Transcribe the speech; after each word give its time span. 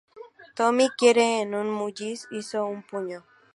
Tommy, 0.57 0.87
quien 0.97 1.19
era 1.19 1.59
un 1.61 1.69
Mullins, 1.69 2.27
hizo 2.31 2.65
un 2.65 2.81
puño. 2.81 3.23